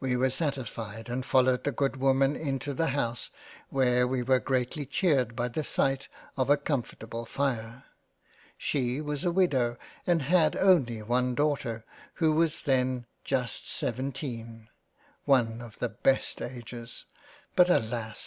[0.00, 3.28] We were satisfied and followed the good woman into the House
[3.68, 7.84] where we were greatly cheered by the sight of a comfortable fire—.
[8.56, 9.76] She was a Widow
[10.06, 11.84] and had only one Daughter,
[12.14, 14.70] who was then just seven teen—
[15.26, 17.04] One of the best of ages;
[17.54, 18.24] but alas